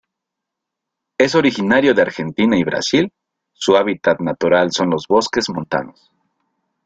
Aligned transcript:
Es 1.19 1.35
originario 1.35 1.93
de 1.93 2.01
Argentina 2.01 2.57
y 2.57 2.63
Brasil, 2.63 3.11
su 3.53 3.77
hábitat 3.77 4.19
natural 4.19 4.71
son 4.71 4.89
los 4.89 5.05
bosques 5.07 5.47
montanos. 5.49 6.11